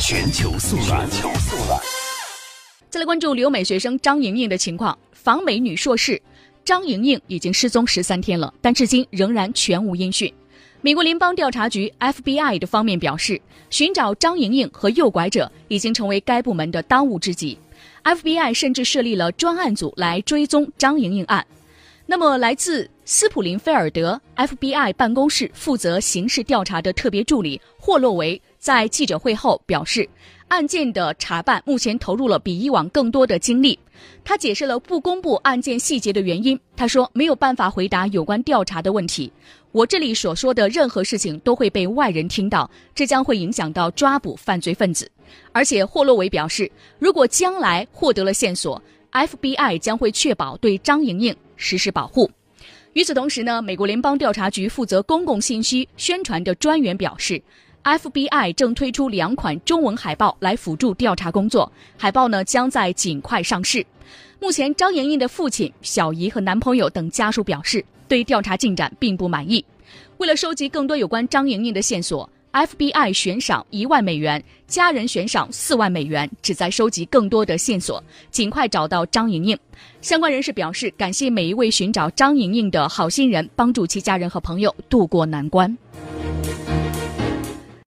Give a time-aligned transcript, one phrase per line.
[0.00, 1.08] 全球速览。
[1.10, 1.80] 全球速览。
[2.90, 4.96] 再来关注留美学生张莹莹的情况。
[5.12, 6.20] 访美女硕士
[6.64, 10.32] 张莹莹已经失踪十三天了，但至今仍然全无音讯。
[10.80, 13.40] 美国联邦调查局 FBI 的方面表示，
[13.70, 17.56] 寻找张莹莹和诱拐者已经成为该部门的当务之急。
[18.02, 21.46] FBI 甚至设立了专案组来追踪张莹莹案。
[22.12, 30.06] 那么，来自斯普林菲尔德 FBI 办公室负责刑事调查的特别助理霍洛维在记者会后表示，
[30.48, 33.78] 案件的查办目前投入了比以往更多的精力。
[34.22, 36.60] 他解释了不公布案件细节的原因。
[36.76, 39.32] 他说：“没有办法回答有关调查的问题。
[39.70, 45.10] 我这里所说的任何事情都会被外人听到，这将会影响到抓捕犯罪分子。”
[45.50, 48.80] 而且，霍洛维表示，如果将来获得了线索
[49.12, 51.34] ，FBI 将会确保对张莹莹。
[51.62, 52.28] 实施保护。
[52.92, 57.40] 与此同时呢，美国联邦调查局负责公共信息宣传的专员表示
[57.84, 61.72] ，FBI 正推出两款中文海报来辅助调查工作。
[61.96, 63.86] 海报呢将在尽快上市。
[64.40, 69.64] 目前，张莹莹的父亲、小姨和男朋友等家属表示，对调查进展并不满意。
[70.18, 72.28] 为了收集更多有关张莹莹的线索。
[72.52, 79.58] FBI 悬赏一万美元，家人悬赏四万美元，旨在收集更多的线索，尽快找到张莹莹。
[80.02, 85.76] 相关人士表示，感谢每一位寻找张莹莹的好心人，帮助其家人和朋友渡过难关。